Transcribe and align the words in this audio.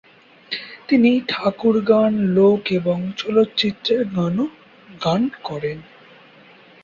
তিনি 0.87 1.11
ঠাকুর 1.27 1.75
গান, 1.85 2.11
লোক 2.37 2.61
এবং 2.71 2.97
চলচ্চিত্রের 3.17 4.01
গানও 4.15 4.45
গান 5.01 5.21
করেন। 5.43 5.79